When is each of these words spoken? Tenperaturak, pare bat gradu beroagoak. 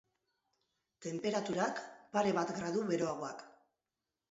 Tenperaturak, 1.07 1.83
pare 2.17 2.33
bat 2.41 2.55
gradu 2.59 2.83
beroagoak. 2.91 3.47